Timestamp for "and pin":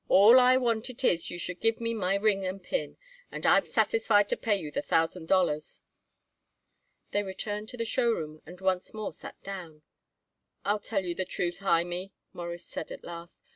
2.43-2.97